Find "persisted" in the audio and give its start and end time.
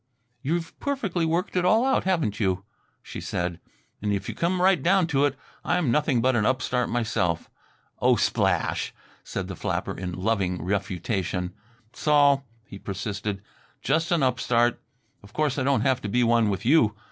12.79-13.43